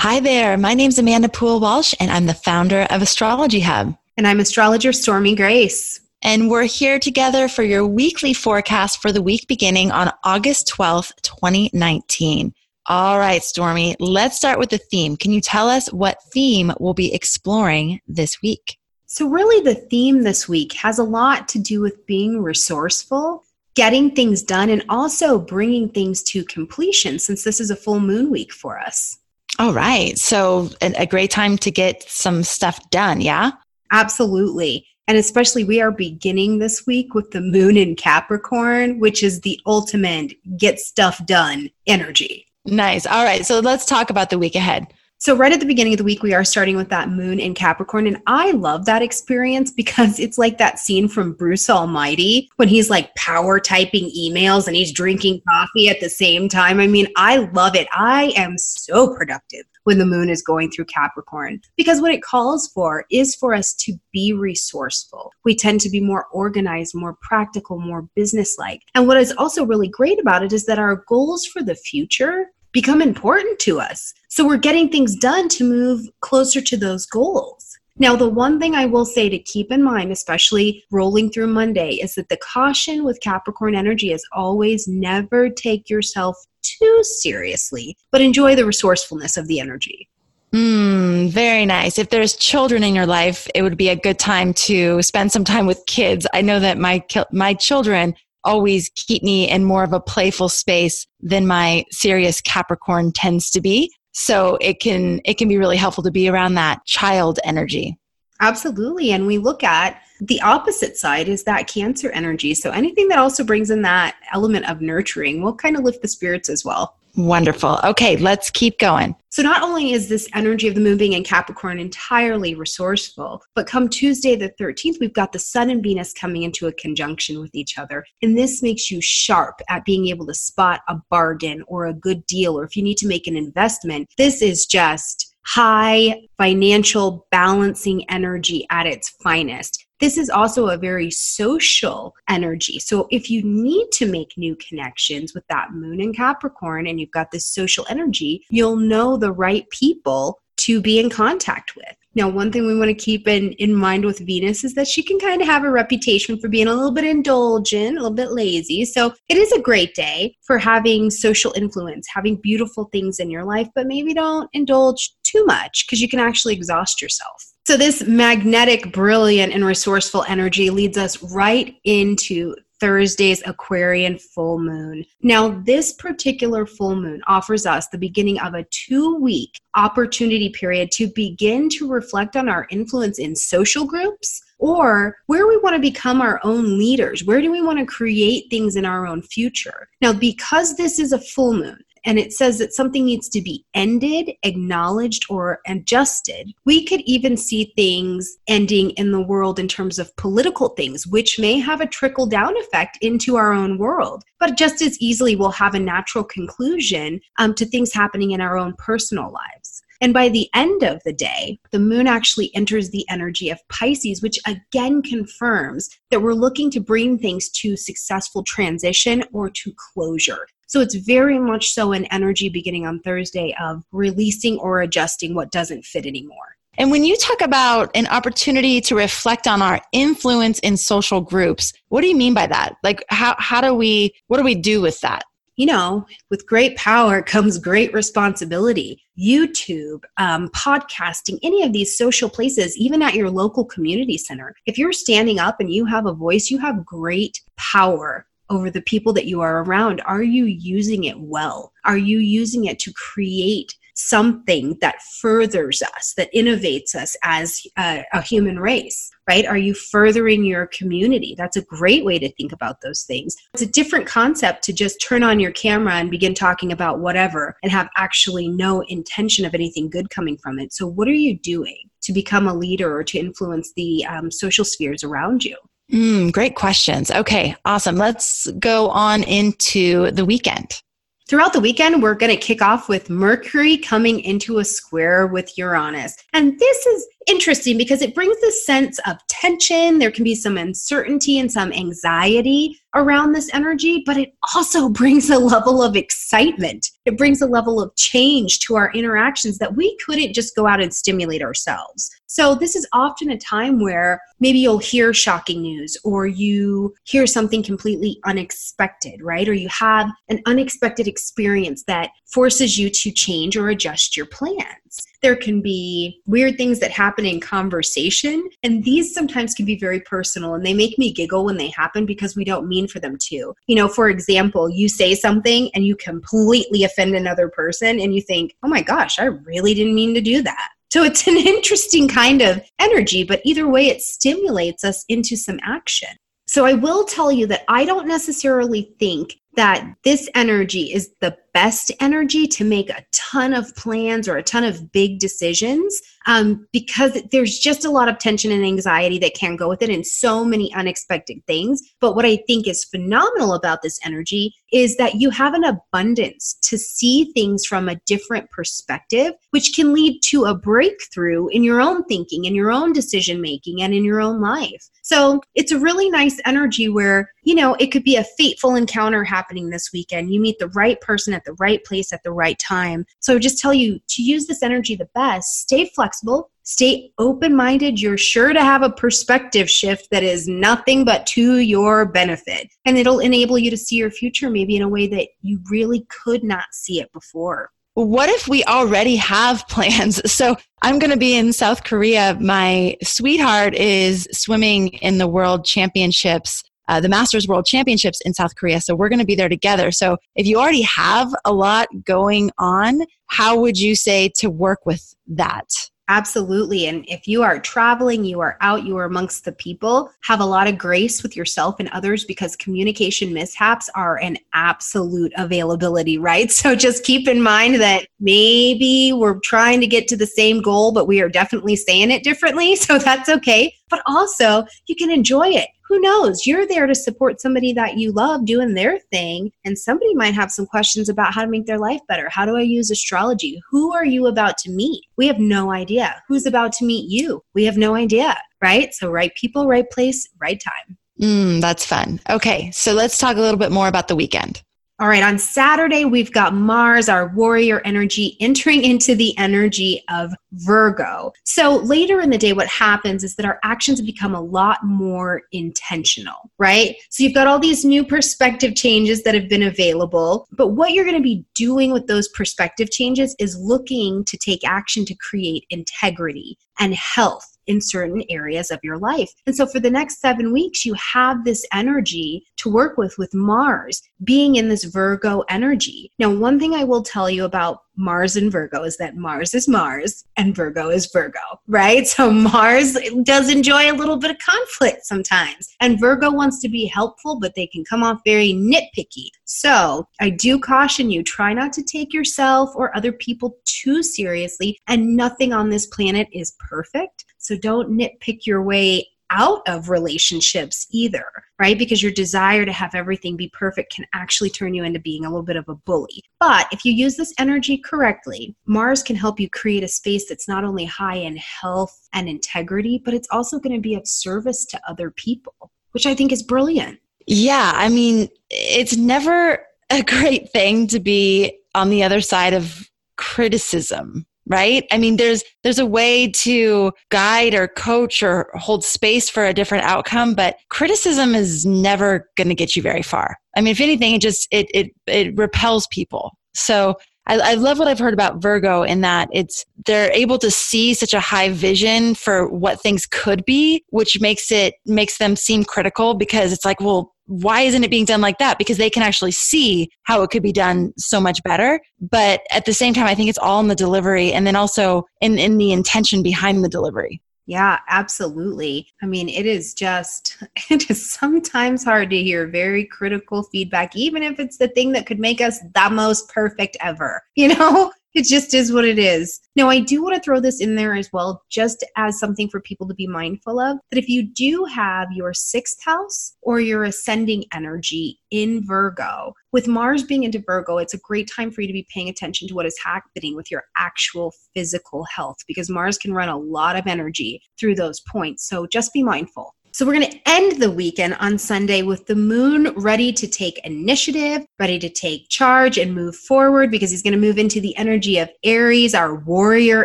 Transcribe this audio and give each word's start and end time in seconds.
Hi 0.00 0.18
there. 0.18 0.58
My 0.58 0.74
name's 0.74 0.98
Amanda 0.98 1.28
Pool 1.28 1.60
Walsh, 1.60 1.94
and 2.00 2.10
I'm 2.10 2.26
the 2.26 2.34
founder 2.34 2.82
of 2.90 3.00
Astrology 3.00 3.60
Hub. 3.60 3.96
And 4.16 4.26
I'm 4.26 4.40
astrologer 4.40 4.90
Stormie 4.90 5.36
Grace. 5.36 6.00
And 6.20 6.50
we're 6.50 6.64
here 6.64 6.98
together 6.98 7.48
for 7.48 7.62
your 7.62 7.86
weekly 7.86 8.34
forecast 8.34 9.00
for 9.00 9.12
the 9.12 9.22
week 9.22 9.46
beginning 9.46 9.92
on 9.92 10.12
August 10.24 10.70
12th, 10.76 11.12
2019. 11.22 12.52
All 12.86 13.18
right, 13.18 13.40
Stormie, 13.40 13.94
let's 14.00 14.36
start 14.36 14.58
with 14.58 14.70
the 14.70 14.78
theme. 14.78 15.16
Can 15.16 15.30
you 15.30 15.40
tell 15.40 15.70
us 15.70 15.90
what 15.92 16.22
theme 16.32 16.72
we'll 16.80 16.92
be 16.92 17.14
exploring 17.14 18.00
this 18.08 18.42
week? 18.42 18.76
So, 19.06 19.28
really, 19.28 19.62
the 19.62 19.76
theme 19.76 20.22
this 20.22 20.48
week 20.48 20.72
has 20.72 20.98
a 20.98 21.04
lot 21.04 21.46
to 21.48 21.58
do 21.60 21.80
with 21.80 22.04
being 22.04 22.42
resourceful, 22.42 23.44
getting 23.74 24.10
things 24.10 24.42
done, 24.42 24.70
and 24.70 24.84
also 24.88 25.38
bringing 25.38 25.88
things 25.88 26.22
to 26.24 26.44
completion 26.44 27.20
since 27.20 27.44
this 27.44 27.60
is 27.60 27.70
a 27.70 27.76
full 27.76 28.00
moon 28.00 28.30
week 28.30 28.52
for 28.52 28.78
us. 28.80 29.18
All 29.58 29.72
right. 29.72 30.18
So, 30.18 30.70
a, 30.80 31.06
great 31.06 31.30
time 31.30 31.56
to 31.58 31.70
get 31.70 32.02
some 32.08 32.42
stuff 32.42 32.90
done. 32.90 33.20
Yeah. 33.20 33.52
Absolutely. 33.92 34.86
And 35.06 35.16
especially, 35.16 35.64
we 35.64 35.80
are 35.80 35.92
beginning 35.92 36.58
this 36.58 36.86
week 36.86 37.14
with 37.14 37.30
the 37.30 37.40
moon 37.40 37.76
in 37.76 37.94
Capricorn, 37.94 38.98
which 38.98 39.22
is 39.22 39.42
the 39.42 39.60
ultimate 39.66 40.32
get 40.56 40.80
stuff 40.80 41.24
done 41.26 41.70
energy. 41.86 42.46
Nice. 42.64 43.06
All 43.06 43.24
right. 43.24 43.46
So, 43.46 43.60
let's 43.60 43.84
talk 43.84 44.10
about 44.10 44.30
the 44.30 44.38
week 44.38 44.56
ahead. 44.56 44.92
So, 45.24 45.34
right 45.34 45.54
at 45.54 45.58
the 45.58 45.64
beginning 45.64 45.94
of 45.94 45.96
the 45.96 46.04
week, 46.04 46.22
we 46.22 46.34
are 46.34 46.44
starting 46.44 46.76
with 46.76 46.90
that 46.90 47.08
moon 47.08 47.40
in 47.40 47.54
Capricorn. 47.54 48.06
And 48.06 48.20
I 48.26 48.50
love 48.50 48.84
that 48.84 49.00
experience 49.00 49.70
because 49.70 50.20
it's 50.20 50.36
like 50.36 50.58
that 50.58 50.78
scene 50.78 51.08
from 51.08 51.32
Bruce 51.32 51.70
Almighty 51.70 52.50
when 52.56 52.68
he's 52.68 52.90
like 52.90 53.14
power 53.14 53.58
typing 53.58 54.10
emails 54.14 54.66
and 54.66 54.76
he's 54.76 54.92
drinking 54.92 55.40
coffee 55.48 55.88
at 55.88 56.00
the 56.00 56.10
same 56.10 56.46
time. 56.50 56.78
I 56.78 56.88
mean, 56.88 57.06
I 57.16 57.38
love 57.54 57.74
it. 57.74 57.88
I 57.94 58.34
am 58.36 58.58
so 58.58 59.16
productive 59.16 59.64
when 59.84 59.98
the 59.98 60.04
moon 60.04 60.28
is 60.28 60.42
going 60.42 60.70
through 60.70 60.86
Capricorn 60.86 61.60
because 61.76 62.02
what 62.02 62.12
it 62.12 62.22
calls 62.22 62.68
for 62.68 63.06
is 63.10 63.34
for 63.34 63.54
us 63.54 63.72
to 63.76 63.94
be 64.12 64.34
resourceful. 64.34 65.32
We 65.44 65.56
tend 65.56 65.80
to 65.82 65.90
be 65.90 66.00
more 66.00 66.26
organized, 66.32 66.94
more 66.94 67.16
practical, 67.22 67.80
more 67.80 68.06
businesslike. 68.14 68.82
And 68.94 69.06
what 69.06 69.16
is 69.16 69.32
also 69.38 69.64
really 69.64 69.88
great 69.88 70.20
about 70.20 70.42
it 70.42 70.52
is 70.52 70.66
that 70.66 70.78
our 70.78 71.02
goals 71.08 71.46
for 71.46 71.62
the 71.62 71.74
future 71.74 72.46
become 72.74 73.00
important 73.00 73.58
to 73.60 73.80
us. 73.80 74.12
So 74.28 74.46
we're 74.46 74.58
getting 74.58 74.90
things 74.90 75.16
done 75.16 75.48
to 75.50 75.64
move 75.64 76.06
closer 76.20 76.60
to 76.60 76.76
those 76.76 77.06
goals. 77.06 77.78
Now, 77.96 78.16
the 78.16 78.28
one 78.28 78.58
thing 78.58 78.74
I 78.74 78.86
will 78.86 79.04
say 79.04 79.28
to 79.28 79.38
keep 79.38 79.70
in 79.70 79.80
mind, 79.80 80.10
especially 80.10 80.82
rolling 80.90 81.30
through 81.30 81.46
Monday, 81.46 81.92
is 81.92 82.16
that 82.16 82.28
the 82.28 82.36
caution 82.36 83.04
with 83.04 83.20
Capricorn 83.20 83.76
energy 83.76 84.12
is 84.12 84.26
always 84.32 84.88
never 84.88 85.48
take 85.48 85.88
yourself 85.88 86.36
too 86.62 87.00
seriously, 87.04 87.96
but 88.10 88.20
enjoy 88.20 88.56
the 88.56 88.66
resourcefulness 88.66 89.36
of 89.36 89.46
the 89.46 89.60
energy. 89.60 90.08
Mm, 90.52 91.30
very 91.30 91.66
nice. 91.66 91.98
If 91.98 92.10
there's 92.10 92.36
children 92.36 92.82
in 92.82 92.94
your 92.94 93.06
life, 93.06 93.48
it 93.54 93.62
would 93.62 93.76
be 93.76 93.88
a 93.88 93.96
good 93.96 94.18
time 94.18 94.54
to 94.54 95.00
spend 95.02 95.30
some 95.30 95.44
time 95.44 95.66
with 95.66 95.84
kids. 95.86 96.26
I 96.32 96.42
know 96.42 96.60
that 96.60 96.78
my 96.78 97.04
my 97.32 97.54
children 97.54 98.14
always 98.44 98.90
keep 98.94 99.22
me 99.22 99.48
in 99.48 99.64
more 99.64 99.84
of 99.84 99.92
a 99.92 100.00
playful 100.00 100.48
space 100.48 101.06
than 101.20 101.46
my 101.46 101.84
serious 101.90 102.40
Capricorn 102.40 103.12
tends 103.12 103.50
to 103.50 103.60
be. 103.60 103.92
So 104.12 104.58
it 104.60 104.80
can 104.80 105.20
it 105.24 105.38
can 105.38 105.48
be 105.48 105.58
really 105.58 105.76
helpful 105.76 106.04
to 106.04 106.10
be 106.10 106.28
around 106.28 106.54
that 106.54 106.84
child 106.86 107.40
energy. 107.44 107.98
Absolutely. 108.40 109.12
And 109.12 109.26
we 109.26 109.38
look 109.38 109.64
at 109.64 110.00
the 110.20 110.40
opposite 110.42 110.96
side 110.96 111.28
is 111.28 111.44
that 111.44 111.66
cancer 111.66 112.10
energy. 112.10 112.54
So 112.54 112.70
anything 112.70 113.08
that 113.08 113.18
also 113.18 113.44
brings 113.44 113.70
in 113.70 113.82
that 113.82 114.16
element 114.32 114.68
of 114.68 114.80
nurturing 114.80 115.42
will 115.42 115.54
kind 115.54 115.76
of 115.76 115.84
lift 115.84 116.02
the 116.02 116.08
spirits 116.08 116.48
as 116.48 116.64
well. 116.64 116.96
Wonderful. 117.16 117.78
Okay, 117.84 118.16
let's 118.16 118.50
keep 118.50 118.78
going. 118.80 119.14
So, 119.30 119.42
not 119.42 119.62
only 119.62 119.92
is 119.92 120.08
this 120.08 120.28
energy 120.34 120.66
of 120.66 120.74
the 120.74 120.80
moon 120.80 120.98
being 120.98 121.12
in 121.12 121.22
Capricorn 121.22 121.78
entirely 121.78 122.56
resourceful, 122.56 123.40
but 123.54 123.68
come 123.68 123.88
Tuesday 123.88 124.34
the 124.34 124.52
13th, 124.60 124.96
we've 125.00 125.12
got 125.12 125.32
the 125.32 125.38
Sun 125.38 125.70
and 125.70 125.82
Venus 125.82 126.12
coming 126.12 126.42
into 126.42 126.66
a 126.66 126.72
conjunction 126.72 127.40
with 127.40 127.54
each 127.54 127.78
other. 127.78 128.04
And 128.22 128.36
this 128.36 128.62
makes 128.62 128.90
you 128.90 129.00
sharp 129.00 129.60
at 129.68 129.84
being 129.84 130.08
able 130.08 130.26
to 130.26 130.34
spot 130.34 130.80
a 130.88 130.96
bargain 131.08 131.62
or 131.68 131.86
a 131.86 131.94
good 131.94 132.26
deal, 132.26 132.58
or 132.58 132.64
if 132.64 132.76
you 132.76 132.82
need 132.82 132.98
to 132.98 133.06
make 133.06 133.28
an 133.28 133.36
investment. 133.36 134.08
This 134.18 134.42
is 134.42 134.66
just 134.66 135.34
high 135.46 136.20
financial 136.36 137.26
balancing 137.30 138.08
energy 138.10 138.66
at 138.70 138.86
its 138.86 139.10
finest. 139.22 139.83
This 140.00 140.18
is 140.18 140.28
also 140.28 140.68
a 140.68 140.76
very 140.76 141.10
social 141.10 142.14
energy. 142.28 142.78
So 142.78 143.06
if 143.10 143.30
you 143.30 143.42
need 143.42 143.90
to 143.92 144.06
make 144.06 144.36
new 144.36 144.56
connections 144.56 145.34
with 145.34 145.46
that 145.48 145.72
moon 145.72 146.00
in 146.00 146.12
Capricorn 146.12 146.86
and 146.86 146.98
you've 147.00 147.12
got 147.12 147.30
this 147.30 147.46
social 147.46 147.86
energy, 147.88 148.44
you'll 148.50 148.76
know 148.76 149.16
the 149.16 149.32
right 149.32 149.68
people 149.70 150.40
to 150.56 150.80
be 150.80 150.98
in 150.98 151.10
contact 151.10 151.76
with. 151.76 151.94
Now, 152.16 152.28
one 152.28 152.52
thing 152.52 152.66
we 152.66 152.78
want 152.78 152.90
to 152.90 152.94
keep 152.94 153.26
in, 153.26 153.52
in 153.52 153.74
mind 153.74 154.04
with 154.04 154.24
Venus 154.24 154.62
is 154.62 154.74
that 154.74 154.86
she 154.86 155.02
can 155.02 155.18
kind 155.18 155.42
of 155.42 155.48
have 155.48 155.64
a 155.64 155.70
reputation 155.70 156.38
for 156.38 156.48
being 156.48 156.68
a 156.68 156.72
little 156.72 156.92
bit 156.92 157.04
indulgent, 157.04 157.98
a 157.98 158.00
little 158.00 158.14
bit 158.14 158.30
lazy. 158.30 158.84
So 158.84 159.12
it 159.28 159.36
is 159.36 159.50
a 159.50 159.60
great 159.60 159.94
day 159.94 160.36
for 160.42 160.58
having 160.58 161.10
social 161.10 161.52
influence, 161.56 162.06
having 162.12 162.36
beautiful 162.36 162.84
things 162.92 163.18
in 163.18 163.30
your 163.30 163.44
life, 163.44 163.68
but 163.74 163.88
maybe 163.88 164.14
don't 164.14 164.48
indulge 164.52 165.10
too 165.24 165.44
much 165.44 165.86
because 165.86 166.00
you 166.00 166.08
can 166.08 166.20
actually 166.20 166.54
exhaust 166.54 167.02
yourself. 167.02 167.53
So, 167.66 167.78
this 167.78 168.06
magnetic, 168.06 168.92
brilliant, 168.92 169.54
and 169.54 169.64
resourceful 169.64 170.26
energy 170.28 170.68
leads 170.68 170.98
us 170.98 171.22
right 171.22 171.74
into 171.84 172.54
Thursday's 172.78 173.42
Aquarian 173.46 174.18
full 174.18 174.58
moon. 174.58 175.06
Now, 175.22 175.62
this 175.64 175.94
particular 175.94 176.66
full 176.66 176.94
moon 176.94 177.22
offers 177.26 177.64
us 177.64 177.88
the 177.88 177.96
beginning 177.96 178.38
of 178.40 178.52
a 178.52 178.64
two 178.64 179.16
week 179.16 179.58
opportunity 179.74 180.50
period 180.50 180.90
to 180.92 181.06
begin 181.14 181.70
to 181.70 181.90
reflect 181.90 182.36
on 182.36 182.50
our 182.50 182.66
influence 182.68 183.18
in 183.18 183.34
social 183.34 183.86
groups 183.86 184.42
or 184.58 185.16
where 185.24 185.46
we 185.46 185.56
want 185.56 185.74
to 185.74 185.80
become 185.80 186.20
our 186.20 186.40
own 186.44 186.78
leaders. 186.78 187.24
Where 187.24 187.40
do 187.40 187.50
we 187.50 187.62
want 187.62 187.78
to 187.78 187.86
create 187.86 188.50
things 188.50 188.76
in 188.76 188.84
our 188.84 189.06
own 189.06 189.22
future? 189.22 189.88
Now, 190.02 190.12
because 190.12 190.76
this 190.76 190.98
is 190.98 191.12
a 191.12 191.18
full 191.18 191.54
moon, 191.54 191.78
and 192.04 192.18
it 192.18 192.32
says 192.32 192.58
that 192.58 192.74
something 192.74 193.04
needs 193.04 193.28
to 193.30 193.40
be 193.40 193.64
ended, 193.74 194.32
acknowledged, 194.42 195.26
or 195.28 195.60
adjusted. 195.66 196.52
We 196.64 196.84
could 196.84 197.00
even 197.02 197.36
see 197.36 197.72
things 197.76 198.36
ending 198.46 198.90
in 198.90 199.12
the 199.12 199.22
world 199.22 199.58
in 199.58 199.68
terms 199.68 199.98
of 199.98 200.14
political 200.16 200.70
things, 200.70 201.06
which 201.06 201.38
may 201.38 201.58
have 201.58 201.80
a 201.80 201.86
trickle 201.86 202.26
down 202.26 202.56
effect 202.58 202.98
into 203.00 203.36
our 203.36 203.52
own 203.52 203.78
world, 203.78 204.22
but 204.38 204.56
just 204.56 204.82
as 204.82 204.98
easily 205.00 205.36
we'll 205.36 205.50
have 205.50 205.74
a 205.74 205.80
natural 205.80 206.24
conclusion 206.24 207.20
um, 207.38 207.54
to 207.54 207.64
things 207.64 207.92
happening 207.92 208.32
in 208.32 208.40
our 208.40 208.58
own 208.58 208.74
personal 208.78 209.32
lives. 209.32 209.82
And 210.00 210.12
by 210.12 210.28
the 210.28 210.48
end 210.54 210.82
of 210.82 211.00
the 211.04 211.12
day, 211.12 211.58
the 211.70 211.78
moon 211.78 212.06
actually 212.06 212.54
enters 212.54 212.90
the 212.90 213.06
energy 213.08 213.48
of 213.48 213.66
Pisces, 213.68 214.20
which 214.20 214.38
again 214.46 215.02
confirms 215.02 215.88
that 216.10 216.20
we're 216.20 216.34
looking 216.34 216.70
to 216.72 216.80
bring 216.80 217.18
things 217.18 217.48
to 217.50 217.76
successful 217.76 218.42
transition 218.42 219.24
or 219.32 219.48
to 219.48 219.72
closure. 219.94 220.46
So 220.66 220.80
it's 220.80 220.94
very 220.94 221.38
much 221.38 221.72
so 221.72 221.92
an 221.92 222.04
energy 222.06 222.48
beginning 222.48 222.86
on 222.86 223.00
Thursday 223.00 223.54
of 223.60 223.84
releasing 223.92 224.58
or 224.58 224.80
adjusting 224.80 225.34
what 225.34 225.50
doesn't 225.50 225.84
fit 225.84 226.06
anymore. 226.06 226.56
And 226.76 226.90
when 226.90 227.04
you 227.04 227.16
talk 227.16 227.40
about 227.40 227.90
an 227.94 228.08
opportunity 228.08 228.80
to 228.82 228.96
reflect 228.96 229.46
on 229.46 229.62
our 229.62 229.80
influence 229.92 230.58
in 230.60 230.76
social 230.76 231.20
groups, 231.20 231.72
what 231.88 232.00
do 232.00 232.08
you 232.08 232.16
mean 232.16 232.34
by 232.34 232.48
that? 232.48 232.76
Like 232.82 233.04
how 233.10 233.36
how 233.38 233.60
do 233.60 233.74
we 233.74 234.14
what 234.26 234.38
do 234.38 234.44
we 234.44 234.56
do 234.56 234.80
with 234.80 235.00
that? 235.02 235.24
you 235.56 235.66
know, 235.66 236.06
with 236.30 236.46
great 236.46 236.76
power 236.76 237.22
comes 237.34 237.58
great 237.58 237.92
responsibility. 237.92 239.02
YouTube, 239.18 240.02
um, 240.16 240.48
podcasting, 240.48 241.38
any 241.42 241.62
of 241.62 241.72
these 241.72 241.96
social 241.96 242.28
places, 242.28 242.76
even 242.76 243.02
at 243.02 243.14
your 243.14 243.30
local 243.30 243.64
community 243.64 244.18
center, 244.18 244.54
if 244.66 244.76
you're 244.76 244.92
standing 244.92 245.38
up 245.38 245.60
and 245.60 245.72
you 245.72 245.84
have 245.84 246.06
a 246.06 246.12
voice, 246.12 246.50
you 246.50 246.58
have 246.58 246.84
great 246.84 247.40
power 247.56 248.26
over 248.54 248.70
the 248.70 248.82
people 248.82 249.12
that 249.14 249.26
you 249.26 249.40
are 249.40 249.62
around. 249.62 250.00
Are 250.06 250.22
you 250.22 250.44
using 250.44 251.04
it 251.04 251.18
well? 251.18 251.72
Are 251.84 251.98
you 251.98 252.18
using 252.18 252.64
it 252.66 252.78
to 252.80 252.92
create 252.92 253.74
something 253.94 254.76
that 254.80 255.00
furthers 255.20 255.82
us, 255.82 256.14
that 256.16 256.32
innovates 256.34 256.94
us 256.94 257.16
as 257.22 257.60
a, 257.78 258.04
a, 258.12 258.20
human 258.20 258.58
race, 258.58 259.10
right? 259.28 259.46
Are 259.46 259.56
you 259.56 259.72
furthering 259.72 260.44
your 260.44 260.66
community? 260.66 261.34
That's 261.38 261.56
a 261.56 261.62
great 261.62 262.04
way 262.04 262.18
to 262.18 262.32
think 262.32 262.52
about 262.52 262.80
those 262.80 263.04
things. 263.04 263.36
It's 263.52 263.62
a 263.62 263.66
different 263.66 264.06
concept 264.06 264.64
to 264.64 264.72
just 264.72 265.04
turn 265.06 265.22
on 265.22 265.38
your 265.38 265.52
camera 265.52 265.94
and 265.94 266.10
begin 266.10 266.34
talking 266.34 266.72
about 266.72 267.00
whatever 267.00 267.56
and 267.62 267.70
have 267.70 267.88
actually 267.96 268.48
no 268.48 268.80
intention 268.88 269.44
of 269.44 269.54
anything 269.54 269.88
good 269.90 270.10
coming 270.10 270.36
from 270.38 270.58
it. 270.58 270.72
So, 270.72 270.86
what 270.86 271.08
are 271.08 271.12
you 271.12 271.38
doing 271.38 271.88
to 272.02 272.12
become 272.12 272.48
a 272.48 272.54
leader 272.54 272.96
or 272.96 273.04
to 273.04 273.18
influence 273.18 273.72
the 273.76 274.04
um, 274.06 274.30
social 274.30 274.64
spheres 274.64 275.04
around 275.04 275.44
you? 275.44 275.56
Mm, 275.92 276.32
great 276.32 276.54
questions. 276.54 277.10
Okay, 277.10 277.54
awesome. 277.64 277.96
Let's 277.96 278.50
go 278.58 278.88
on 278.88 279.22
into 279.24 280.10
the 280.10 280.24
weekend. 280.24 280.80
Throughout 281.28 281.54
the 281.54 281.60
weekend, 281.60 282.02
we're 282.02 282.14
going 282.14 282.34
to 282.34 282.40
kick 282.40 282.60
off 282.60 282.88
with 282.88 283.08
Mercury 283.08 283.78
coming 283.78 284.20
into 284.20 284.58
a 284.58 284.64
square 284.64 285.26
with 285.26 285.56
Uranus. 285.56 286.16
And 286.34 286.58
this 286.58 286.86
is 286.86 287.06
interesting 287.26 287.78
because 287.78 288.02
it 288.02 288.14
brings 288.14 288.40
this 288.40 288.64
sense 288.64 288.98
of 289.06 289.16
tension. 289.28 289.98
There 289.98 290.10
can 290.10 290.24
be 290.24 290.34
some 290.34 290.56
uncertainty 290.56 291.38
and 291.38 291.50
some 291.50 291.72
anxiety 291.72 292.78
around 292.94 293.32
this 293.32 293.52
energy, 293.52 294.02
but 294.06 294.16
it 294.16 294.34
also 294.54 294.88
brings 295.00 295.30
a 295.30 295.38
level 295.38 295.82
of 295.82 295.96
excitement. 295.96 296.90
It 297.04 297.18
brings 297.18 297.42
a 297.42 297.46
level 297.46 297.80
of 297.80 297.94
change 297.96 298.60
to 298.60 298.76
our 298.76 298.92
interactions 298.92 299.58
that 299.58 299.76
we 299.76 299.96
couldn't 300.04 300.32
just 300.32 300.56
go 300.56 300.66
out 300.66 300.80
and 300.80 300.94
stimulate 300.94 301.42
ourselves. 301.42 302.10
So, 302.26 302.54
this 302.54 302.74
is 302.74 302.86
often 302.92 303.30
a 303.30 303.38
time 303.38 303.80
where 303.80 304.20
maybe 304.40 304.58
you'll 304.58 304.78
hear 304.78 305.14
shocking 305.14 305.62
news 305.62 305.96
or 306.04 306.26
you 306.26 306.94
hear 307.04 307.26
something 307.26 307.62
completely 307.62 308.18
unexpected, 308.24 309.22
right? 309.22 309.48
Or 309.48 309.52
you 309.52 309.68
have 309.68 310.10
an 310.28 310.40
unexpected 310.46 311.06
experience 311.06 311.84
that 311.86 312.10
forces 312.26 312.78
you 312.78 312.90
to 312.90 313.12
change 313.12 313.56
or 313.56 313.68
adjust 313.68 314.16
your 314.16 314.26
plans. 314.26 314.98
There 315.24 315.34
can 315.34 315.62
be 315.62 316.20
weird 316.26 316.58
things 316.58 316.80
that 316.80 316.90
happen 316.90 317.24
in 317.24 317.40
conversation, 317.40 318.46
and 318.62 318.84
these 318.84 319.14
sometimes 319.14 319.54
can 319.54 319.64
be 319.64 319.78
very 319.78 320.00
personal 320.00 320.52
and 320.52 320.66
they 320.66 320.74
make 320.74 320.98
me 320.98 321.14
giggle 321.14 321.46
when 321.46 321.56
they 321.56 321.70
happen 321.70 322.04
because 322.04 322.36
we 322.36 322.44
don't 322.44 322.68
mean 322.68 322.86
for 322.86 323.00
them 323.00 323.16
to. 323.28 323.54
You 323.66 323.74
know, 323.74 323.88
for 323.88 324.10
example, 324.10 324.68
you 324.68 324.86
say 324.86 325.14
something 325.14 325.70
and 325.74 325.86
you 325.86 325.96
completely 325.96 326.84
offend 326.84 327.14
another 327.14 327.48
person, 327.48 327.98
and 328.00 328.14
you 328.14 328.20
think, 328.20 328.54
oh 328.62 328.68
my 328.68 328.82
gosh, 328.82 329.18
I 329.18 329.24
really 329.24 329.72
didn't 329.72 329.94
mean 329.94 330.12
to 330.12 330.20
do 330.20 330.42
that. 330.42 330.68
So 330.90 331.02
it's 331.04 331.26
an 331.26 331.36
interesting 331.38 332.06
kind 332.06 332.42
of 332.42 332.60
energy, 332.78 333.24
but 333.24 333.40
either 333.44 333.66
way, 333.66 333.86
it 333.86 334.02
stimulates 334.02 334.84
us 334.84 335.06
into 335.08 335.36
some 335.36 335.58
action. 335.62 336.10
So 336.46 336.66
I 336.66 336.74
will 336.74 337.04
tell 337.04 337.32
you 337.32 337.46
that 337.46 337.64
I 337.68 337.86
don't 337.86 338.06
necessarily 338.06 338.94
think 338.98 339.40
that 339.56 339.94
this 340.04 340.28
energy 340.34 340.92
is 340.92 341.10
the 341.20 341.36
best 341.54 341.92
energy 342.00 342.46
to 342.48 342.64
make 342.64 342.90
a 342.90 343.04
ton 343.12 343.54
of 343.54 343.74
plans 343.76 344.28
or 344.28 344.36
a 344.36 344.42
ton 344.42 344.64
of 344.64 344.90
big 344.90 345.20
decisions 345.20 346.02
um, 346.26 346.66
because 346.72 347.12
there's 347.30 347.58
just 347.58 347.84
a 347.84 347.90
lot 347.90 348.08
of 348.08 348.18
tension 348.18 348.50
and 348.50 348.64
anxiety 348.64 349.18
that 349.18 349.34
can 349.34 349.54
go 349.54 349.68
with 349.68 349.80
it 349.80 349.88
and 349.88 350.04
so 350.04 350.44
many 350.44 350.74
unexpected 350.74 351.38
things. 351.46 351.80
But 352.00 352.16
what 352.16 352.24
I 352.24 352.38
think 352.48 352.66
is 352.66 352.84
phenomenal 352.84 353.54
about 353.54 353.82
this 353.82 354.00
energy 354.04 354.52
is 354.72 354.96
that 354.96 355.14
you 355.14 355.30
have 355.30 355.54
an 355.54 355.64
abundance 355.64 356.56
to 356.62 356.76
see 356.76 357.30
things 357.34 357.64
from 357.64 357.88
a 357.88 358.00
different 358.06 358.50
perspective, 358.50 359.32
which 359.50 359.74
can 359.76 359.92
lead 359.92 360.20
to 360.30 360.46
a 360.46 360.56
breakthrough 360.56 361.46
in 361.48 361.62
your 361.62 361.80
own 361.80 362.04
thinking, 362.04 362.46
in 362.46 362.54
your 362.54 362.72
own 362.72 362.92
decision 362.92 363.40
making, 363.40 363.80
and 363.80 363.94
in 363.94 364.04
your 364.04 364.20
own 364.20 364.40
life. 364.40 364.88
So 365.02 365.40
it's 365.54 365.70
a 365.70 365.78
really 365.78 366.10
nice 366.10 366.40
energy 366.46 366.88
where, 366.88 367.30
you 367.44 367.54
know, 367.54 367.74
it 367.74 367.88
could 367.88 368.04
be 368.04 368.16
a 368.16 368.24
fateful 368.24 368.74
encounter 368.74 369.22
happening 369.22 369.43
this 369.70 369.90
weekend. 369.92 370.32
You 370.32 370.40
meet 370.40 370.58
the 370.58 370.68
right 370.68 371.00
person 371.00 371.34
at 371.34 371.44
the 371.44 371.54
right 371.54 371.84
place 371.84 372.12
at 372.12 372.22
the 372.22 372.32
right 372.32 372.58
time. 372.58 373.04
So 373.20 373.34
I 373.34 373.38
just 373.38 373.58
tell 373.58 373.74
you 373.74 374.00
to 374.08 374.22
use 374.22 374.46
this 374.46 374.62
energy 374.62 374.96
the 374.96 375.08
best, 375.14 375.60
stay 375.60 375.90
flexible, 375.94 376.50
stay 376.62 377.10
open 377.18 377.54
minded. 377.54 378.00
You're 378.00 378.18
sure 378.18 378.52
to 378.52 378.62
have 378.62 378.82
a 378.82 378.90
perspective 378.90 379.70
shift 379.70 380.08
that 380.10 380.22
is 380.22 380.48
nothing 380.48 381.04
but 381.04 381.26
to 381.28 381.58
your 381.58 382.06
benefit. 382.06 382.68
And 382.84 382.98
it'll 382.98 383.20
enable 383.20 383.58
you 383.58 383.70
to 383.70 383.76
see 383.76 383.96
your 383.96 384.10
future 384.10 384.50
maybe 384.50 384.76
in 384.76 384.82
a 384.82 384.88
way 384.88 385.06
that 385.08 385.28
you 385.42 385.60
really 385.70 386.06
could 386.08 386.42
not 386.42 386.64
see 386.72 387.00
it 387.00 387.12
before 387.12 387.70
what 387.94 388.28
if 388.28 388.48
we 388.48 388.64
already 388.64 389.16
have 389.16 389.66
plans? 389.68 390.20
So 390.30 390.56
I'm 390.82 390.98
going 390.98 391.10
to 391.10 391.16
be 391.16 391.36
in 391.36 391.52
South 391.52 391.84
Korea. 391.84 392.36
My 392.40 392.96
sweetheart 393.02 393.74
is 393.74 394.28
swimming 394.32 394.88
in 394.88 395.18
the 395.18 395.28
world 395.28 395.64
championships, 395.64 396.62
uh, 396.88 397.00
the 397.00 397.08
Masters 397.08 397.48
World 397.48 397.66
Championships 397.66 398.20
in 398.22 398.34
South 398.34 398.54
Korea. 398.56 398.80
So 398.80 398.94
we're 398.94 399.08
going 399.08 399.18
to 399.18 399.24
be 399.24 399.34
there 399.34 399.48
together. 399.48 399.90
So 399.90 400.16
if 400.34 400.46
you 400.46 400.58
already 400.58 400.82
have 400.82 401.34
a 401.44 401.52
lot 401.52 401.88
going 402.04 402.50
on, 402.58 403.00
how 403.26 403.58
would 403.58 403.78
you 403.78 403.94
say 403.94 404.30
to 404.36 404.50
work 404.50 404.86
with 404.86 405.14
that? 405.28 405.68
Absolutely. 406.08 406.86
And 406.86 407.02
if 407.08 407.26
you 407.26 407.42
are 407.42 407.58
traveling, 407.58 408.26
you 408.26 408.40
are 408.40 408.58
out, 408.60 408.84
you 408.84 408.98
are 408.98 409.06
amongst 409.06 409.46
the 409.46 409.52
people, 409.52 410.10
have 410.20 410.40
a 410.40 410.44
lot 410.44 410.68
of 410.68 410.76
grace 410.76 411.22
with 411.22 411.34
yourself 411.34 411.76
and 411.78 411.88
others 411.90 412.26
because 412.26 412.56
communication 412.56 413.32
mishaps 413.32 413.88
are 413.94 414.18
an 414.18 414.36
absolute 414.52 415.32
availability, 415.36 416.18
right? 416.18 416.52
So 416.64 416.74
just 416.74 417.04
keep 417.04 417.28
in 417.28 417.42
mind 417.42 417.76
that 417.80 418.06
maybe 418.20 419.12
we're 419.12 419.38
trying 419.40 419.80
to 419.80 419.86
get 419.86 420.08
to 420.08 420.16
the 420.16 420.26
same 420.26 420.62
goal, 420.62 420.92
but 420.92 421.06
we 421.06 421.20
are 421.20 421.28
definitely 421.28 421.76
saying 421.76 422.10
it 422.10 422.22
differently. 422.22 422.76
So 422.84 422.98
that's 422.98 423.30
okay. 423.30 423.74
But 423.88 424.02
also, 424.06 424.66
you 424.86 424.94
can 424.94 425.10
enjoy 425.10 425.48
it 425.48 425.68
who 425.94 426.00
knows? 426.00 426.44
You're 426.44 426.66
there 426.66 426.88
to 426.88 426.94
support 426.94 427.40
somebody 427.40 427.72
that 427.74 427.96
you 427.98 428.10
love 428.10 428.44
doing 428.44 428.74
their 428.74 428.98
thing, 429.12 429.52
and 429.64 429.78
somebody 429.78 430.12
might 430.14 430.34
have 430.34 430.50
some 430.50 430.66
questions 430.66 431.08
about 431.08 431.32
how 431.32 431.42
to 431.42 431.50
make 431.50 431.66
their 431.66 431.78
life 431.78 432.00
better. 432.08 432.28
How 432.28 432.44
do 432.44 432.56
I 432.56 432.62
use 432.62 432.90
astrology? 432.90 433.62
Who 433.70 433.94
are 433.94 434.04
you 434.04 434.26
about 434.26 434.58
to 434.58 434.72
meet? 434.72 435.04
We 435.16 435.28
have 435.28 435.38
no 435.38 435.72
idea. 435.72 436.20
Who's 436.26 436.46
about 436.46 436.72
to 436.74 436.84
meet 436.84 437.08
you? 437.08 437.44
We 437.54 437.64
have 437.64 437.76
no 437.76 437.94
idea, 437.94 438.36
right? 438.60 438.92
So, 438.92 439.08
right 439.08 439.32
people, 439.36 439.68
right 439.68 439.88
place, 439.88 440.28
right 440.40 440.60
time. 440.60 440.98
Mm, 441.20 441.60
that's 441.60 441.86
fun. 441.86 442.18
Okay, 442.28 442.72
so 442.72 442.92
let's 442.92 443.16
talk 443.16 443.36
a 443.36 443.40
little 443.40 443.58
bit 443.58 443.70
more 443.70 443.86
about 443.86 444.08
the 444.08 444.16
weekend. 444.16 444.62
All 445.00 445.08
right, 445.08 445.24
on 445.24 445.40
Saturday, 445.40 446.04
we've 446.04 446.30
got 446.30 446.54
Mars, 446.54 447.08
our 447.08 447.26
warrior 447.34 447.82
energy, 447.84 448.36
entering 448.38 448.84
into 448.84 449.16
the 449.16 449.36
energy 449.38 450.04
of 450.08 450.32
Virgo. 450.52 451.32
So 451.42 451.78
later 451.78 452.20
in 452.20 452.30
the 452.30 452.38
day, 452.38 452.52
what 452.52 452.68
happens 452.68 453.24
is 453.24 453.34
that 453.34 453.44
our 453.44 453.58
actions 453.64 454.00
become 454.00 454.36
a 454.36 454.40
lot 454.40 454.84
more 454.84 455.42
intentional, 455.50 456.48
right? 456.60 456.94
So 457.10 457.24
you've 457.24 457.34
got 457.34 457.48
all 457.48 457.58
these 457.58 457.84
new 457.84 458.04
perspective 458.04 458.76
changes 458.76 459.24
that 459.24 459.34
have 459.34 459.48
been 459.48 459.64
available, 459.64 460.46
but 460.52 460.68
what 460.68 460.92
you're 460.92 461.04
going 461.04 461.16
to 461.16 461.22
be 461.22 461.44
doing 461.56 461.92
with 461.92 462.06
those 462.06 462.28
perspective 462.28 462.92
changes 462.92 463.34
is 463.40 463.58
looking 463.58 464.24
to 464.26 464.36
take 464.36 464.64
action 464.64 465.04
to 465.06 465.14
create 465.16 465.66
integrity 465.70 466.56
and 466.78 466.94
health 466.94 467.53
in 467.66 467.80
certain 467.80 468.22
areas 468.30 468.70
of 468.70 468.80
your 468.82 468.98
life. 468.98 469.30
And 469.46 469.56
so 469.56 469.66
for 469.66 469.80
the 469.80 469.90
next 469.90 470.20
seven 470.20 470.52
weeks, 470.52 470.84
you 470.84 470.94
have 470.94 471.44
this 471.44 471.64
energy 471.72 472.44
to 472.58 472.70
work 472.70 472.96
with, 472.96 473.16
with 473.18 473.34
Mars 473.34 474.02
being 474.22 474.56
in 474.56 474.68
this 474.68 474.84
Virgo 474.84 475.44
energy. 475.48 476.10
Now, 476.18 476.30
one 476.30 476.58
thing 476.58 476.74
I 476.74 476.84
will 476.84 477.02
tell 477.02 477.28
you 477.28 477.44
about 477.44 477.78
Mars 477.96 478.36
and 478.36 478.50
Virgo 478.50 478.82
is 478.82 478.96
that 478.96 479.16
Mars 479.16 479.54
is 479.54 479.68
Mars 479.68 480.24
and 480.36 480.54
Virgo 480.54 480.88
is 480.88 481.08
Virgo, 481.12 481.38
right? 481.68 482.06
So 482.06 482.30
Mars 482.30 482.96
does 483.22 483.50
enjoy 483.50 483.90
a 483.90 483.94
little 483.94 484.16
bit 484.16 484.30
of 484.30 484.38
conflict 484.38 485.04
sometimes. 485.04 485.68
And 485.80 486.00
Virgo 486.00 486.30
wants 486.30 486.60
to 486.62 486.68
be 486.68 486.86
helpful, 486.86 487.38
but 487.40 487.54
they 487.54 487.66
can 487.66 487.84
come 487.84 488.02
off 488.02 488.20
very 488.24 488.52
nitpicky. 488.52 489.28
So 489.44 490.08
I 490.20 490.30
do 490.30 490.58
caution 490.58 491.10
you 491.10 491.22
try 491.22 491.52
not 491.52 491.72
to 491.74 491.82
take 491.82 492.12
yourself 492.12 492.70
or 492.74 492.96
other 492.96 493.12
people 493.12 493.58
too 493.64 494.02
seriously. 494.02 494.78
And 494.88 495.16
nothing 495.16 495.52
on 495.52 495.70
this 495.70 495.86
planet 495.86 496.28
is 496.32 496.56
perfect. 496.68 497.23
So 497.44 497.58
don't 497.58 497.90
nitpick 497.90 498.46
your 498.46 498.62
way 498.62 499.06
out 499.28 499.60
of 499.66 499.90
relationships 499.90 500.86
either, 500.90 501.26
right? 501.58 501.78
Because 501.78 502.02
your 502.02 502.12
desire 502.12 502.64
to 502.64 502.72
have 502.72 502.94
everything 502.94 503.36
be 503.36 503.50
perfect 503.52 503.94
can 503.94 504.06
actually 504.14 504.48
turn 504.48 504.72
you 504.72 504.82
into 504.82 504.98
being 504.98 505.26
a 505.26 505.28
little 505.28 505.44
bit 505.44 505.56
of 505.56 505.68
a 505.68 505.74
bully. 505.74 506.22
But 506.40 506.68
if 506.72 506.86
you 506.86 506.92
use 506.92 507.16
this 507.16 507.34
energy 507.38 507.76
correctly, 507.76 508.56
Mars 508.64 509.02
can 509.02 509.14
help 509.14 509.38
you 509.38 509.50
create 509.50 509.84
a 509.84 509.88
space 509.88 510.26
that's 510.26 510.48
not 510.48 510.64
only 510.64 510.86
high 510.86 511.16
in 511.16 511.36
health 511.36 512.08
and 512.14 512.30
integrity, 512.30 513.02
but 513.04 513.12
it's 513.12 513.28
also 513.30 513.58
going 513.58 513.76
to 513.76 513.82
be 513.82 513.94
of 513.94 514.08
service 514.08 514.64
to 514.66 514.80
other 514.88 515.10
people, 515.10 515.70
which 515.92 516.06
I 516.06 516.14
think 516.14 516.32
is 516.32 516.42
brilliant. 516.42 516.98
Yeah, 517.26 517.72
I 517.74 517.90
mean, 517.90 518.28
it's 518.48 518.96
never 518.96 519.66
a 519.90 520.02
great 520.02 520.50
thing 520.50 520.86
to 520.88 520.98
be 520.98 521.58
on 521.74 521.90
the 521.90 522.04
other 522.04 522.22
side 522.22 522.54
of 522.54 522.88
criticism 523.18 524.24
right? 524.46 524.84
I 524.90 524.98
mean 524.98 525.16
there's 525.16 525.42
there's 525.62 525.78
a 525.78 525.86
way 525.86 526.30
to 526.30 526.92
guide 527.10 527.54
or 527.54 527.68
coach 527.68 528.22
or 528.22 528.50
hold 528.54 528.84
space 528.84 529.28
for 529.30 529.44
a 529.44 529.54
different 529.54 529.84
outcome 529.84 530.34
but 530.34 530.56
criticism 530.70 531.34
is 531.34 531.64
never 531.64 532.28
going 532.36 532.48
to 532.48 532.54
get 532.54 532.76
you 532.76 532.82
very 532.82 533.02
far. 533.02 533.36
I 533.56 533.60
mean 533.60 533.72
if 533.72 533.80
anything 533.80 534.14
it 534.14 534.20
just 534.20 534.48
it 534.50 534.66
it, 534.74 534.90
it 535.06 535.36
repels 535.36 535.86
people. 535.88 536.32
So 536.54 536.96
I, 537.26 537.38
I 537.38 537.54
love 537.54 537.78
what 537.78 537.88
I've 537.88 537.98
heard 537.98 538.14
about 538.14 538.42
Virgo 538.42 538.82
in 538.82 539.00
that 539.00 539.28
it's 539.32 539.64
they're 539.86 540.12
able 540.12 540.38
to 540.38 540.50
see 540.50 540.94
such 540.94 541.14
a 541.14 541.20
high 541.20 541.48
vision 541.48 542.14
for 542.14 542.48
what 542.48 542.80
things 542.80 543.06
could 543.06 543.44
be, 543.44 543.82
which 543.90 544.20
makes 544.20 544.50
it 544.52 544.74
makes 544.84 545.18
them 545.18 545.36
seem 545.36 545.64
critical 545.64 546.14
because 546.14 546.52
it's 546.52 546.64
like, 546.64 546.80
well, 546.80 547.13
why 547.26 547.62
isn't 547.62 547.84
it 547.84 547.90
being 547.90 548.04
done 548.04 548.20
like 548.20 548.38
that? 548.38 548.58
Because 548.58 548.76
they 548.76 548.90
can 548.90 549.02
actually 549.02 549.32
see 549.32 549.88
how 550.02 550.22
it 550.22 550.30
could 550.30 550.42
be 550.42 550.52
done 550.52 550.92
so 550.98 551.20
much 551.20 551.42
better. 551.42 551.80
But 552.00 552.42
at 552.50 552.64
the 552.64 552.74
same 552.74 552.94
time, 552.94 553.06
I 553.06 553.14
think 553.14 553.28
it's 553.28 553.38
all 553.38 553.60
in 553.60 553.68
the 553.68 553.74
delivery 553.74 554.32
and 554.32 554.46
then 554.46 554.56
also 554.56 555.04
in, 555.20 555.38
in 555.38 555.56
the 555.56 555.72
intention 555.72 556.22
behind 556.22 556.64
the 556.64 556.68
delivery. 556.68 557.20
Yeah, 557.46 557.80
absolutely. 557.88 558.88
I 559.02 559.06
mean, 559.06 559.28
it 559.28 559.44
is 559.44 559.74
just, 559.74 560.38
it 560.70 560.90
is 560.90 561.10
sometimes 561.10 561.84
hard 561.84 562.10
to 562.10 562.22
hear 562.22 562.46
very 562.46 562.84
critical 562.84 563.42
feedback, 563.44 563.94
even 563.96 564.22
if 564.22 564.38
it's 564.40 564.56
the 564.56 564.68
thing 564.68 564.92
that 564.92 565.06
could 565.06 565.18
make 565.18 565.40
us 565.40 565.60
the 565.60 565.90
most 565.90 566.28
perfect 566.28 566.76
ever. 566.80 567.22
You 567.36 567.48
know, 567.48 567.92
It 568.14 568.26
just 568.26 568.54
is 568.54 568.72
what 568.72 568.84
it 568.84 568.96
is. 568.96 569.40
Now, 569.56 569.68
I 569.68 569.80
do 569.80 570.00
want 570.00 570.14
to 570.14 570.20
throw 570.20 570.38
this 570.38 570.60
in 570.60 570.76
there 570.76 570.94
as 570.94 571.10
well, 571.12 571.42
just 571.50 571.84
as 571.96 572.18
something 572.18 572.48
for 572.48 572.60
people 572.60 572.86
to 572.86 572.94
be 572.94 573.08
mindful 573.08 573.58
of 573.58 573.78
that 573.90 573.98
if 573.98 574.08
you 574.08 574.22
do 574.22 574.64
have 574.66 575.08
your 575.10 575.34
sixth 575.34 575.78
house 575.84 576.36
or 576.40 576.60
your 576.60 576.84
ascending 576.84 577.44
energy 577.52 578.20
in 578.30 578.64
Virgo, 578.64 579.34
with 579.50 579.66
Mars 579.66 580.04
being 580.04 580.22
into 580.22 580.42
Virgo, 580.46 580.78
it's 580.78 580.94
a 580.94 580.98
great 580.98 581.28
time 581.34 581.50
for 581.50 581.60
you 581.60 581.66
to 581.66 581.72
be 581.72 581.88
paying 581.92 582.08
attention 582.08 582.46
to 582.46 582.54
what 582.54 582.66
is 582.66 582.78
happening 582.84 583.34
with 583.34 583.50
your 583.50 583.64
actual 583.76 584.32
physical 584.54 585.04
health 585.12 585.38
because 585.48 585.68
Mars 585.68 585.98
can 585.98 586.14
run 586.14 586.28
a 586.28 586.38
lot 586.38 586.76
of 586.76 586.86
energy 586.86 587.42
through 587.58 587.74
those 587.74 588.00
points. 588.00 588.48
So 588.48 588.66
just 588.66 588.92
be 588.92 589.02
mindful. 589.02 589.54
So, 589.74 589.84
we're 589.84 589.94
going 589.94 590.08
to 590.08 590.20
end 590.28 590.62
the 590.62 590.70
weekend 590.70 591.16
on 591.18 591.36
Sunday 591.36 591.82
with 591.82 592.06
the 592.06 592.14
moon 592.14 592.72
ready 592.76 593.12
to 593.12 593.26
take 593.26 593.58
initiative, 593.64 594.46
ready 594.60 594.78
to 594.78 594.88
take 594.88 595.28
charge 595.30 595.78
and 595.78 595.92
move 595.92 596.14
forward 596.14 596.70
because 596.70 596.92
he's 596.92 597.02
going 597.02 597.12
to 597.12 597.18
move 597.18 597.38
into 597.38 597.60
the 597.60 597.76
energy 597.76 598.18
of 598.18 598.30
Aries, 598.44 598.94
our 598.94 599.16
warrior 599.16 599.84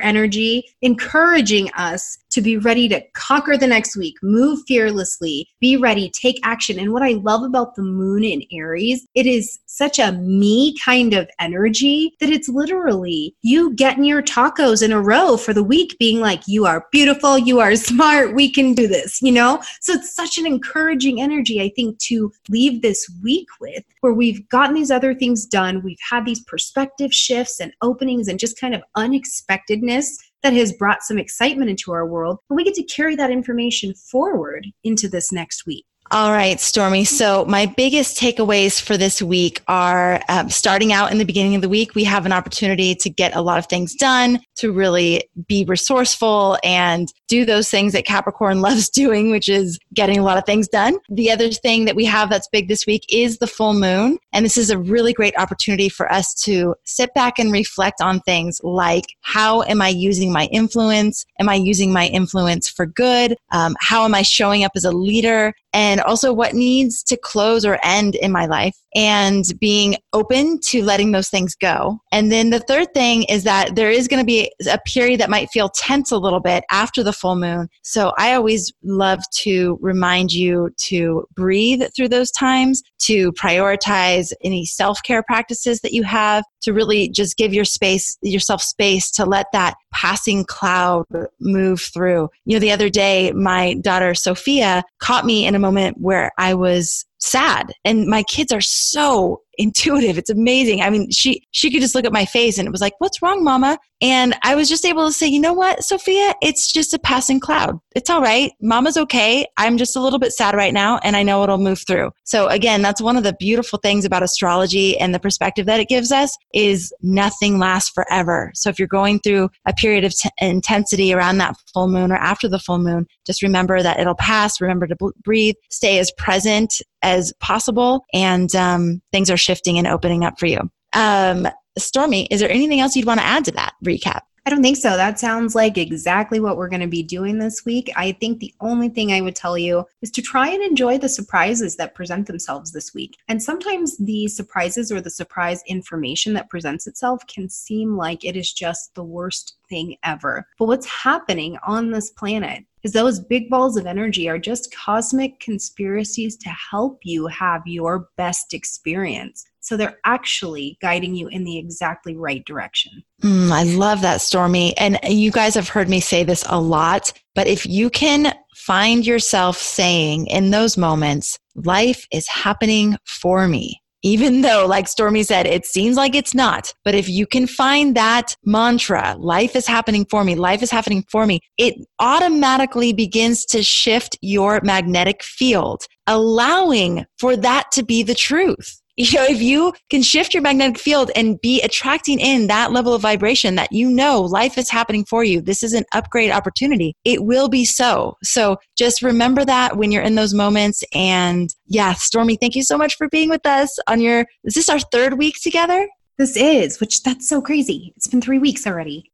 energy, 0.00 0.62
encouraging 0.82 1.70
us 1.72 2.18
to 2.30 2.42
be 2.42 2.58
ready 2.58 2.88
to 2.88 3.00
conquer 3.14 3.56
the 3.56 3.66
next 3.66 3.96
week, 3.96 4.14
move 4.22 4.60
fearlessly, 4.68 5.48
be 5.60 5.76
ready, 5.76 6.10
take 6.10 6.38
action. 6.44 6.78
And 6.78 6.92
what 6.92 7.02
I 7.02 7.12
love 7.12 7.42
about 7.42 7.74
the 7.74 7.82
moon 7.82 8.24
in 8.24 8.42
Aries, 8.52 9.06
it 9.14 9.26
is 9.26 9.58
such 9.66 9.98
a 9.98 10.12
me 10.12 10.76
kind 10.84 11.14
of 11.14 11.30
energy 11.40 12.14
that 12.20 12.28
it's 12.28 12.48
literally 12.48 13.34
you 13.40 13.74
getting 13.74 14.04
your 14.04 14.22
tacos 14.22 14.82
in 14.82 14.92
a 14.92 15.00
row 15.00 15.36
for 15.36 15.54
the 15.54 15.64
week, 15.64 15.96
being 15.98 16.20
like, 16.20 16.42
you 16.46 16.66
are 16.66 16.86
beautiful, 16.92 17.38
you 17.38 17.60
are 17.60 17.74
smart, 17.88 18.34
we 18.34 18.52
can 18.52 18.74
do 18.74 18.86
this, 18.86 19.22
you 19.22 19.32
know? 19.32 19.62
So 19.80 19.94
it's 19.94 20.14
such 20.14 20.38
an 20.38 20.46
encouraging 20.46 21.20
energy, 21.20 21.60
I 21.60 21.70
think, 21.74 21.98
to 22.00 22.32
leave 22.48 22.82
this 22.82 23.10
week 23.22 23.48
with 23.60 23.84
where 24.00 24.14
we've 24.14 24.48
gotten 24.48 24.74
these 24.74 24.90
other 24.90 25.14
things 25.14 25.46
done, 25.46 25.82
we've 25.82 25.98
had 26.08 26.24
these 26.24 26.42
perspective 26.44 27.12
shifts 27.12 27.60
and 27.60 27.72
openings 27.82 28.28
and 28.28 28.38
just 28.38 28.60
kind 28.60 28.74
of 28.74 28.82
unexpectedness 28.96 30.18
that 30.42 30.52
has 30.52 30.72
brought 30.72 31.02
some 31.02 31.18
excitement 31.18 31.70
into 31.70 31.92
our 31.92 32.06
world. 32.06 32.38
And 32.48 32.56
we 32.56 32.64
get 32.64 32.74
to 32.74 32.82
carry 32.84 33.16
that 33.16 33.30
information 33.30 33.94
forward 33.94 34.66
into 34.84 35.08
this 35.08 35.32
next 35.32 35.66
week. 35.66 35.84
All 36.10 36.32
right, 36.32 36.56
Stormie. 36.56 37.06
So, 37.06 37.44
my 37.44 37.66
biggest 37.66 38.18
takeaways 38.18 38.80
for 38.80 38.96
this 38.96 39.20
week 39.20 39.60
are 39.68 40.22
um, 40.30 40.48
starting 40.48 40.90
out 40.90 41.12
in 41.12 41.18
the 41.18 41.24
beginning 41.24 41.54
of 41.54 41.60
the 41.60 41.68
week, 41.68 41.94
we 41.94 42.04
have 42.04 42.24
an 42.24 42.32
opportunity 42.32 42.94
to 42.94 43.10
get 43.10 43.36
a 43.36 43.42
lot 43.42 43.58
of 43.58 43.66
things 43.66 43.94
done, 43.94 44.40
to 44.56 44.72
really 44.72 45.28
be 45.46 45.66
resourceful 45.66 46.56
and 46.64 47.12
do 47.28 47.44
those 47.44 47.68
things 47.68 47.92
that 47.92 48.06
Capricorn 48.06 48.60
loves 48.62 48.88
doing, 48.88 49.30
which 49.30 49.50
is 49.50 49.78
getting 49.98 50.20
a 50.20 50.22
lot 50.22 50.38
of 50.38 50.44
things 50.44 50.68
done. 50.68 50.96
The 51.08 51.28
other 51.28 51.50
thing 51.50 51.84
that 51.86 51.96
we 51.96 52.04
have 52.04 52.30
that's 52.30 52.46
big 52.52 52.68
this 52.68 52.86
week 52.86 53.04
is 53.10 53.38
the 53.38 53.48
full 53.48 53.74
moon. 53.74 54.16
And 54.32 54.44
this 54.44 54.56
is 54.56 54.70
a 54.70 54.78
really 54.78 55.12
great 55.12 55.36
opportunity 55.36 55.88
for 55.88 56.10
us 56.12 56.32
to 56.44 56.76
sit 56.84 57.12
back 57.14 57.40
and 57.40 57.50
reflect 57.50 58.00
on 58.00 58.20
things 58.20 58.60
like 58.62 59.06
how 59.22 59.62
am 59.64 59.82
I 59.82 59.88
using 59.88 60.32
my 60.32 60.44
influence? 60.52 61.26
Am 61.40 61.48
I 61.48 61.56
using 61.56 61.92
my 61.92 62.06
influence 62.06 62.68
for 62.68 62.86
good? 62.86 63.36
Um, 63.50 63.74
how 63.80 64.04
am 64.04 64.14
I 64.14 64.22
showing 64.22 64.62
up 64.62 64.70
as 64.76 64.84
a 64.84 64.92
leader? 64.92 65.52
and 65.72 66.00
also 66.00 66.32
what 66.32 66.54
needs 66.54 67.02
to 67.02 67.16
close 67.16 67.64
or 67.64 67.78
end 67.84 68.14
in 68.16 68.32
my 68.32 68.46
life 68.46 68.76
and 68.94 69.44
being 69.60 69.96
open 70.12 70.58
to 70.60 70.82
letting 70.82 71.12
those 71.12 71.28
things 71.28 71.54
go. 71.54 72.00
And 72.10 72.32
then 72.32 72.50
the 72.50 72.60
third 72.60 72.94
thing 72.94 73.24
is 73.24 73.44
that 73.44 73.76
there 73.76 73.90
is 73.90 74.08
going 74.08 74.20
to 74.20 74.26
be 74.26 74.50
a 74.70 74.78
period 74.86 75.20
that 75.20 75.30
might 75.30 75.50
feel 75.50 75.68
tense 75.68 76.10
a 76.10 76.16
little 76.16 76.40
bit 76.40 76.64
after 76.70 77.02
the 77.02 77.12
full 77.12 77.36
moon. 77.36 77.68
So 77.82 78.12
I 78.18 78.34
always 78.34 78.72
love 78.82 79.20
to 79.40 79.78
remind 79.88 80.32
you 80.32 80.70
to 80.88 81.26
breathe 81.34 81.82
through 81.96 82.08
those 82.08 82.30
times, 82.30 82.82
to 83.00 83.32
prioritize 83.32 84.32
any 84.44 84.64
self-care 84.64 85.22
practices 85.22 85.80
that 85.80 85.92
you 85.92 86.04
have, 86.04 86.44
to 86.62 86.72
really 86.72 87.08
just 87.08 87.36
give 87.36 87.54
your 87.54 87.64
space 87.64 88.16
yourself 88.22 88.62
space 88.62 89.10
to 89.12 89.24
let 89.24 89.46
that 89.52 89.74
passing 89.92 90.44
cloud 90.44 91.04
move 91.40 91.80
through. 91.80 92.28
You 92.44 92.56
know, 92.56 92.60
the 92.60 92.72
other 92.72 92.90
day 92.90 93.32
my 93.32 93.74
daughter 93.74 94.14
Sophia 94.14 94.84
caught 95.00 95.24
me 95.24 95.46
in 95.46 95.54
a 95.54 95.58
moment 95.58 95.96
where 95.98 96.30
I 96.38 96.54
was 96.54 97.04
sad 97.18 97.72
and 97.84 98.06
my 98.06 98.22
kids 98.22 98.52
are 98.52 98.60
so 98.60 99.40
intuitive. 99.58 100.16
It's 100.16 100.30
amazing. 100.30 100.80
I 100.80 100.90
mean, 100.90 101.10
she 101.10 101.46
she 101.50 101.70
could 101.70 101.80
just 101.80 101.94
look 101.94 102.04
at 102.04 102.12
my 102.12 102.24
face 102.24 102.58
and 102.58 102.66
it 102.66 102.70
was 102.70 102.80
like, 102.80 102.94
"What's 102.98 103.20
wrong, 103.20 103.44
mama?" 103.44 103.78
And 104.00 104.36
I 104.42 104.54
was 104.54 104.68
just 104.68 104.84
able 104.84 105.06
to 105.06 105.12
say, 105.12 105.26
"You 105.26 105.40
know 105.40 105.52
what, 105.52 105.82
Sophia? 105.82 106.34
It's 106.40 106.72
just 106.72 106.94
a 106.94 106.98
passing 106.98 107.40
cloud. 107.40 107.78
It's 107.94 108.08
all 108.08 108.22
right. 108.22 108.52
Mama's 108.60 108.96
okay. 108.96 109.44
I'm 109.56 109.76
just 109.76 109.96
a 109.96 110.00
little 110.00 110.20
bit 110.20 110.32
sad 110.32 110.54
right 110.54 110.72
now 110.72 110.98
and 111.02 111.16
I 111.16 111.22
know 111.22 111.42
it'll 111.42 111.58
move 111.58 111.82
through." 111.86 112.12
So 112.24 112.46
again, 112.48 112.82
that's 112.82 113.02
one 113.02 113.16
of 113.16 113.24
the 113.24 113.36
beautiful 113.38 113.78
things 113.80 114.04
about 114.04 114.22
astrology 114.22 114.96
and 114.98 115.14
the 115.14 115.18
perspective 115.18 115.66
that 115.66 115.80
it 115.80 115.88
gives 115.88 116.12
us 116.12 116.36
is 116.54 116.92
nothing 117.02 117.58
lasts 117.58 117.90
forever. 117.90 118.52
So 118.54 118.70
if 118.70 118.78
you're 118.78 118.88
going 118.88 119.18
through 119.20 119.50
a 119.66 119.72
period 119.72 120.04
of 120.04 120.14
t- 120.14 120.30
intensity 120.40 121.12
around 121.12 121.38
that 121.38 121.56
full 121.74 121.88
moon 121.88 122.12
or 122.12 122.16
after 122.16 122.48
the 122.48 122.58
full 122.58 122.78
moon, 122.78 123.06
just 123.26 123.42
remember 123.42 123.82
that 123.82 123.98
it'll 123.98 124.14
pass. 124.14 124.60
Remember 124.60 124.86
to 124.86 124.96
b- 124.96 125.10
breathe, 125.22 125.54
stay 125.70 125.98
as 125.98 126.12
present 126.16 126.80
as 127.02 127.32
possible, 127.40 128.04
and 128.12 128.54
um, 128.56 129.00
things 129.12 129.30
are 129.30 129.36
shifting 129.48 129.78
and 129.78 129.86
opening 129.86 130.24
up 130.24 130.38
for 130.38 130.46
you. 130.46 130.60
Um, 130.92 131.48
Stormie, 131.78 132.26
is 132.30 132.40
there 132.40 132.50
anything 132.50 132.80
else 132.80 132.94
you'd 132.94 133.06
want 133.06 133.20
to 133.20 133.26
add 133.26 133.46
to 133.46 133.52
that 133.52 133.72
recap? 133.82 134.20
I 134.44 134.50
don't 134.50 134.62
think 134.62 134.78
so. 134.78 134.96
That 134.96 135.18
sounds 135.18 135.54
like 135.54 135.76
exactly 135.76 136.40
what 136.40 136.56
we're 136.56 136.70
going 136.70 136.80
to 136.80 136.86
be 136.86 137.02
doing 137.02 137.38
this 137.38 137.66
week. 137.66 137.92
I 137.96 138.12
think 138.12 138.40
the 138.40 138.54
only 138.62 138.88
thing 138.88 139.12
I 139.12 139.20
would 139.20 139.36
tell 139.36 139.58
you 139.58 139.84
is 140.00 140.10
to 140.12 140.22
try 140.22 140.48
and 140.48 140.62
enjoy 140.62 140.96
the 140.96 141.08
surprises 141.08 141.76
that 141.76 141.94
present 141.94 142.26
themselves 142.26 142.72
this 142.72 142.94
week. 142.94 143.18
And 143.28 143.42
sometimes 143.42 143.98
the 143.98 144.26
surprises 144.28 144.90
or 144.90 145.02
the 145.02 145.10
surprise 145.10 145.62
information 145.66 146.32
that 146.32 146.48
presents 146.48 146.86
itself 146.86 147.26
can 147.26 147.50
seem 147.50 147.94
like 147.94 148.24
it 148.24 148.36
is 148.36 148.50
just 148.50 148.94
the 148.94 149.04
worst 149.04 149.56
thing 149.68 149.96
ever. 150.02 150.46
But 150.58 150.68
what's 150.68 150.86
happening 150.86 151.58
on 151.66 151.90
this 151.90 152.08
planet 152.08 152.64
is 152.82 152.92
those 152.92 153.20
big 153.20 153.50
balls 153.50 153.76
of 153.76 153.86
energy 153.86 154.28
are 154.28 154.38
just 154.38 154.74
cosmic 154.74 155.40
conspiracies 155.40 156.36
to 156.36 156.48
help 156.48 157.00
you 157.02 157.26
have 157.26 157.62
your 157.66 158.08
best 158.16 158.54
experience. 158.54 159.44
So 159.60 159.76
they're 159.76 159.98
actually 160.06 160.78
guiding 160.80 161.14
you 161.14 161.28
in 161.28 161.44
the 161.44 161.58
exactly 161.58 162.16
right 162.16 162.44
direction. 162.44 163.02
Mm, 163.22 163.50
I 163.50 163.64
love 163.64 164.00
that, 164.02 164.20
Stormie. 164.20 164.72
And 164.78 164.98
you 165.06 165.30
guys 165.30 165.54
have 165.54 165.68
heard 165.68 165.88
me 165.88 166.00
say 166.00 166.24
this 166.24 166.44
a 166.48 166.60
lot, 166.60 167.12
but 167.34 167.46
if 167.46 167.66
you 167.66 167.90
can 167.90 168.34
find 168.54 169.06
yourself 169.06 169.58
saying 169.58 170.26
in 170.28 170.50
those 170.50 170.76
moments, 170.76 171.38
life 171.54 172.06
is 172.12 172.26
happening 172.28 172.96
for 173.04 173.46
me, 173.46 173.82
even 174.02 174.42
though, 174.42 174.66
like 174.66 174.86
Stormie 174.86 175.24
said, 175.24 175.46
it 175.46 175.66
seems 175.66 175.96
like 175.96 176.14
it's 176.14 176.34
not. 176.34 176.72
But 176.84 176.94
if 176.94 177.08
you 177.08 177.26
can 177.26 177.46
find 177.46 177.96
that 177.96 178.36
mantra, 178.44 179.16
life 179.18 179.56
is 179.56 179.66
happening 179.66 180.06
for 180.08 180.24
me, 180.24 180.34
life 180.34 180.62
is 180.62 180.70
happening 180.70 181.04
for 181.10 181.26
me, 181.26 181.40
it 181.56 181.74
automatically 181.98 182.92
begins 182.92 183.44
to 183.46 183.62
shift 183.62 184.18
your 184.22 184.60
magnetic 184.62 185.22
field, 185.22 185.82
allowing 186.06 187.04
for 187.18 187.36
that 187.36 187.70
to 187.72 187.82
be 187.82 188.02
the 188.02 188.14
truth 188.14 188.80
you 189.12 189.16
know, 189.16 189.26
if 189.26 189.40
you 189.40 189.72
can 189.90 190.02
shift 190.02 190.34
your 190.34 190.42
magnetic 190.42 190.76
field 190.76 191.12
and 191.14 191.40
be 191.40 191.62
attracting 191.62 192.18
in 192.18 192.48
that 192.48 192.72
level 192.72 192.92
of 192.92 193.00
vibration 193.00 193.54
that 193.54 193.70
you 193.70 193.88
know 193.88 194.20
life 194.20 194.58
is 194.58 194.68
happening 194.68 195.04
for 195.04 195.22
you, 195.22 195.40
this 195.40 195.62
is 195.62 195.72
an 195.72 195.84
upgrade 195.92 196.32
opportunity, 196.32 196.96
it 197.04 197.22
will 197.22 197.48
be 197.48 197.64
so. 197.64 198.16
So 198.24 198.56
just 198.76 199.00
remember 199.00 199.44
that 199.44 199.76
when 199.76 199.92
you're 199.92 200.02
in 200.02 200.16
those 200.16 200.34
moments. 200.34 200.82
And 200.92 201.48
yeah, 201.66 201.94
Stormie, 201.94 202.40
thank 202.40 202.56
you 202.56 202.64
so 202.64 202.76
much 202.76 202.96
for 202.96 203.08
being 203.08 203.28
with 203.28 203.46
us 203.46 203.78
on 203.86 204.00
your, 204.00 204.26
is 204.42 204.54
this 204.54 204.68
our 204.68 204.80
third 204.80 205.16
week 205.16 205.36
together? 205.40 205.88
This 206.18 206.36
is, 206.36 206.80
which 206.80 207.04
that's 207.04 207.28
so 207.28 207.40
crazy. 207.40 207.92
It's 207.96 208.08
been 208.08 208.20
three 208.20 208.40
weeks 208.40 208.66
already. 208.66 209.12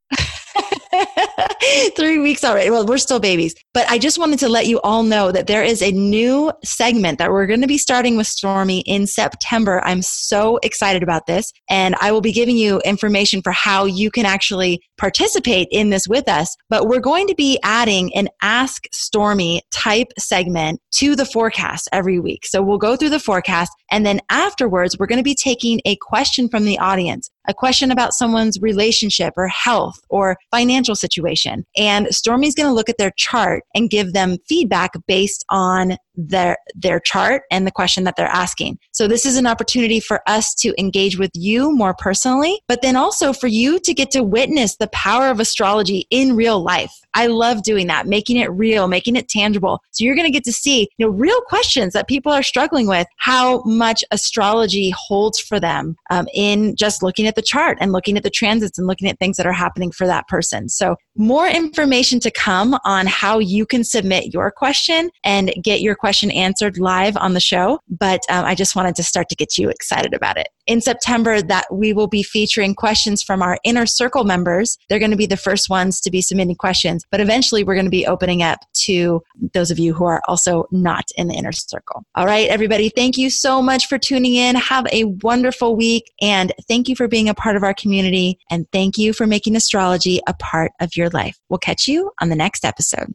Three 1.97 2.18
weeks 2.18 2.44
already. 2.44 2.71
Well, 2.71 2.87
we're 2.87 2.99
still 2.99 3.21
babies. 3.21 3.54
But 3.73 3.88
I 3.88 3.99
just 3.99 4.18
wanted 4.18 4.38
to 4.40 4.49
let 4.49 4.66
you 4.66 4.80
all 4.80 5.02
know 5.02 5.33
that 5.33 5.47
there 5.47 5.62
is 5.62 5.83
a 5.83 5.92
new 5.92 6.52
segment 6.64 7.18
that 7.18 7.30
we're 7.30 7.47
going 7.47 7.61
to 7.61 7.66
be 7.66 7.78
starting 7.78 8.16
with 8.16 8.26
Stormie 8.26 8.83
in 8.87 9.06
September. 9.06 9.83
I'm 9.85 10.02
so 10.02 10.59
excited 10.62 11.02
about 11.02 11.26
this. 11.26 11.52
And 11.68 11.94
I 12.00 12.12
will 12.12 12.21
be 12.21 12.33
giving 12.33 12.56
you 12.56 12.80
information 12.80 13.42
for 13.42 13.52
how 13.52 13.85
you 13.85 14.11
can 14.11 14.26
actually 14.26 14.80
participate 14.99 15.68
in 15.71 15.90
this 15.90 16.09
with 16.09 16.28
us. 16.28 16.54
But 16.68 16.87
we're 16.87 17.00
going 17.00 17.26
to 17.28 17.35
be 17.35 17.59
adding 17.62 18.14
an 18.14 18.28
Ask 18.42 18.85
Stormie 18.94 19.61
type 19.73 20.09
segment 20.18 20.80
to 20.97 21.16
the 21.16 21.26
forecast 21.26 21.88
every 21.92 22.18
week. 22.18 22.47
So 22.47 22.62
we'll 22.62 22.78
go 22.78 22.97
through 22.97 23.11
the 23.11 23.21
forecast. 23.21 23.73
And 23.90 24.04
then 24.04 24.21
afterwards, 24.30 24.97
we're 24.99 25.06
going 25.06 25.18
to 25.18 25.25
be 25.25 25.35
taking 25.35 25.80
a 25.85 25.97
question 25.97 26.49
from 26.49 26.64
the 26.64 26.78
audience 26.78 27.30
a 27.46 27.54
question 27.54 27.90
about 27.90 28.14
someone's 28.14 28.60
relationship 28.60 29.34
or 29.36 29.48
health 29.48 30.00
or 30.08 30.36
financial 30.50 30.94
situation. 30.94 31.64
And 31.76 32.08
Stormie's 32.08 32.54
going 32.54 32.68
to 32.68 32.74
look 32.74 32.88
at 32.88 32.98
their 32.98 33.12
chart 33.16 33.64
and 33.74 33.90
give 33.90 34.12
them 34.12 34.38
feedback 34.48 34.92
based 35.06 35.44
on 35.50 35.96
their 36.16 36.56
their 36.75 37.00
chart 37.00 37.42
and 37.50 37.66
the 37.66 37.71
question 37.71 38.04
that 38.04 38.16
they're 38.16 38.26
asking. 38.26 38.78
So 38.92 39.09
this 39.09 39.26
is 39.26 39.37
an 39.37 39.47
opportunity 39.47 40.00
for 40.00 40.21
us 40.26 40.54
to 40.56 40.75
engage 40.78 41.18
with 41.18 41.30
you 41.35 41.75
more 41.75 41.94
personally, 41.94 42.61
but 42.68 42.83
then 42.83 42.97
also 42.97 43.33
for 43.33 43.47
you 43.47 43.78
to 43.80 43.94
get 43.94 44.11
to 44.12 44.23
witness 44.23 44.76
the 44.76 44.88
power 44.88 45.28
of 45.28 45.40
astrology 45.40 46.06
in 46.11 46.37
real 46.37 46.62
life. 46.62 46.92
I 47.14 47.26
love 47.26 47.62
doing 47.62 47.87
that, 47.88 48.06
making 48.06 48.37
it 48.37 48.50
real, 48.50 48.88
making 48.88 49.16
it 49.16 49.28
tangible. 49.28 49.80
So 49.92 50.04
you're 50.04 50.16
going 50.16 50.26
to 50.26 50.33
get 50.33 50.44
to 50.44 50.52
see, 50.52 50.88
you 50.99 51.06
know, 51.06 51.12
real 51.12 51.40
questions 51.42 51.92
that 51.92 52.09
people 52.09 52.33
are 52.33 52.42
struggling 52.42 52.88
with, 52.88 53.06
how 53.18 53.62
much 53.64 54.02
astrology 54.11 54.92
holds 54.97 55.38
for 55.38 55.61
them 55.61 55.97
um, 56.11 56.26
in 56.35 56.75
just 56.76 57.02
looking 57.02 57.26
at 57.26 57.35
the 57.35 57.42
chart 57.42 57.78
and 57.80 57.92
looking 57.92 58.16
at 58.16 58.23
the 58.23 58.30
transits 58.30 58.78
and 58.78 58.87
looking 58.87 59.09
at 59.09 59.18
things 59.18 59.37
that 59.37 59.47
are 59.47 59.52
happening 59.52 59.92
for 59.92 60.06
that 60.06 60.26
person. 60.28 60.68
So 60.68 60.97
more 61.16 61.47
information 61.47 62.21
to 62.21 62.30
come 62.30 62.76
on 62.85 63.06
how 63.06 63.38
you 63.38 63.66
can 63.66 63.85
submit 63.85 64.33
your 64.33 64.50
question 64.50 65.11
and 65.23 65.52
get 65.62 65.80
your 65.80 65.94
question 65.94 66.30
answered 66.30 66.78
live 66.78 67.16
on 67.16 67.35
the 67.35 67.40
show. 67.40 67.78
But 67.88 68.21
um, 68.28 68.44
I 68.44 68.54
just 68.54 68.75
wanted 68.75 68.97
to 68.97 69.02
start 69.02 69.28
to 69.28 69.37
get 69.37 69.56
you 69.56 69.68
excited 69.68 70.14
about 70.14 70.37
it. 70.37 70.49
In 70.66 70.80
September, 70.80 71.42
that 71.42 71.66
we 71.71 71.92
will 71.92 72.06
be 72.06 72.23
featuring 72.23 72.75
questions 72.75 73.23
from 73.23 73.42
our 73.42 73.59
inner 73.64 73.87
circle 73.87 74.25
members. 74.25 74.78
They're 74.88 74.99
going 74.99 75.11
to 75.11 75.16
be 75.16 75.26
the 75.26 75.37
first 75.37 75.68
ones 75.68 76.00
to 76.00 76.11
be 76.11 76.23
submitting 76.23 76.56
questions, 76.56 77.04
but 77.11 77.21
eventually 77.21 77.64
we're 77.64 77.75
going 77.75 77.85
to 77.87 77.90
be 77.90 78.06
opening 78.06 78.42
up 78.42 78.61
to 78.86 79.22
those 79.52 79.70
of 79.70 79.78
you 79.78 79.94
who 79.94 80.04
are 80.04 80.22
also 80.28 80.64
not 80.70 81.04
in 81.16 81.28
the 81.28 81.34
inner 81.34 81.52
circle. 81.52 82.04
All 82.14 82.26
right, 82.26 82.48
everybody, 82.48 82.88
thank 82.88 83.16
you 83.16 83.30
so 83.30 83.62
much 83.62 83.86
for 83.86 83.98
tuning 83.98 84.34
in. 84.34 84.56
Have 84.56 84.86
a 84.92 85.04
wonderful 85.22 85.76
week 85.76 86.12
and 86.20 86.52
thank 86.68 86.88
you 86.88 86.96
for 86.96 87.08
being 87.08 87.28
a 87.28 87.34
part 87.34 87.56
of 87.56 87.62
our 87.62 87.74
community 87.74 88.38
and 88.50 88.66
thank 88.72 88.98
you 88.98 89.12
for 89.12 89.26
making 89.26 89.56
astrology 89.56 90.20
a 90.26 90.34
part 90.34 90.72
of 90.80 90.96
your 90.96 91.10
life. 91.10 91.38
We'll 91.48 91.58
catch 91.58 91.86
you 91.88 92.10
on 92.20 92.28
the 92.28 92.36
next 92.36 92.64
episode. 92.64 93.14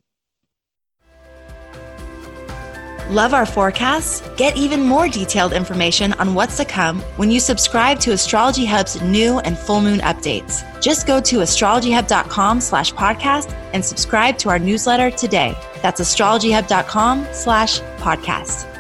Love 3.10 3.34
our 3.34 3.46
forecasts? 3.46 4.22
Get 4.38 4.56
even 4.56 4.84
more 4.84 5.10
detailed 5.10 5.52
information 5.52 6.14
on 6.14 6.36
what's 6.36 6.58
to 6.58 6.66
come 6.66 7.00
when 7.18 7.32
you 7.32 7.40
subscribe 7.40 8.00
to 8.02 8.12
Astrology 8.12 8.66
Hub's 8.66 9.02
new 9.02 9.40
and 9.40 9.58
full 9.58 9.82
moon 9.82 10.00
updates. 10.02 10.64
Just 10.80 11.08
go 11.08 11.20
to 11.22 11.38
astrologyhub.com 11.38 12.62
slash 12.62 12.94
podcast 12.94 13.52
and 13.74 13.84
subscribe 13.84 14.38
to 14.38 14.50
our 14.50 14.60
newsletter 14.60 15.10
today. 15.10 15.58
That's 15.82 16.02
astrologyhub.com 16.02 17.28
slash 17.32 17.82
podcast. 17.98 18.79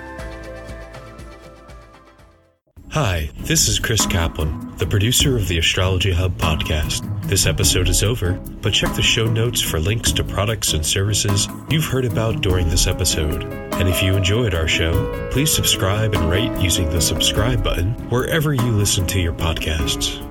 Hi, 2.92 3.30
this 3.38 3.68
is 3.68 3.78
Chris 3.78 4.08
Kaplan, 4.08 4.76
the 4.78 4.88
producer 4.88 5.38
of 5.38 5.48
the 5.48 5.60
Astrology 5.60 6.12
Hub 6.12 6.36
podcast. 6.40 7.06
This 7.28 7.46
episode 7.46 7.88
is 7.88 8.02
over, 8.02 8.34
but 8.64 8.74
check 8.74 8.96
the 8.96 9.04
show 9.04 9.26
notes 9.26 9.62
for 9.62 9.80
links 9.80 10.12
to 10.14 10.24
products 10.24 10.74
and 10.74 10.84
services 10.84 11.48
you've 11.70 11.86
heard 11.86 12.06
about 12.06 12.42
during 12.42 12.68
this 12.68 12.88
episode. 12.88 13.44
And 13.44 13.88
if 13.88 14.02
you 14.02 14.16
enjoyed 14.16 14.56
our 14.56 14.68
show, 14.68 15.30
please 15.30 15.54
subscribe 15.54 16.16
and 16.16 16.32
rate 16.32 16.60
using 16.60 16.90
the 16.90 17.00
subscribe 17.00 17.64
button 17.64 17.94
wherever 18.10 18.56
you 18.56 18.72
listen 18.72 19.06
to 19.06 19.20
your 19.20 19.34
podcasts. 19.34 20.26